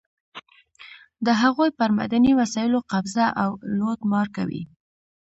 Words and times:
د 1.25 1.27
هغوی 1.41 1.69
پر 1.77 1.89
معدني 1.97 2.31
وسایلو 2.39 2.79
قبضه 2.91 3.25
او 3.43 3.49
لوټمار 3.77 4.27
کوي. 4.37 4.63